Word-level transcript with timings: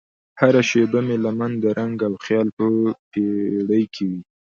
هره 0.39 0.61
شیبه 0.69 0.99
مې 1.07 1.17
لمن 1.23 1.51
د 1.63 1.65
رنګ 1.77 1.97
او 2.07 2.13
خیال 2.25 2.47
په 2.57 2.65
بیړۍ 3.11 3.83
کې 3.95 4.09